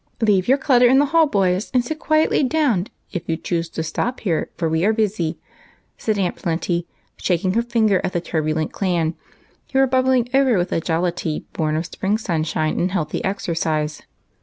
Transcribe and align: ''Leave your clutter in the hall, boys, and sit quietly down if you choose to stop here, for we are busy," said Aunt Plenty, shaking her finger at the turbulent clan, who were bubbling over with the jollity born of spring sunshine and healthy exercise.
''Leave 0.21 0.47
your 0.47 0.57
clutter 0.57 0.87
in 0.87 0.97
the 0.97 1.05
hall, 1.05 1.27
boys, 1.27 1.69
and 1.75 1.85
sit 1.85 1.99
quietly 1.99 2.41
down 2.41 2.87
if 3.11 3.21
you 3.29 3.37
choose 3.37 3.69
to 3.69 3.83
stop 3.83 4.21
here, 4.21 4.49
for 4.57 4.67
we 4.67 4.83
are 4.83 4.93
busy," 4.93 5.37
said 5.95 6.17
Aunt 6.17 6.35
Plenty, 6.35 6.87
shaking 7.17 7.53
her 7.53 7.61
finger 7.61 8.01
at 8.03 8.11
the 8.13 8.19
turbulent 8.19 8.71
clan, 8.73 9.13
who 9.71 9.77
were 9.77 9.85
bubbling 9.85 10.27
over 10.33 10.57
with 10.57 10.69
the 10.69 10.81
jollity 10.81 11.45
born 11.53 11.75
of 11.75 11.85
spring 11.85 12.17
sunshine 12.17 12.79
and 12.79 12.91
healthy 12.91 13.23
exercise. 13.23 14.01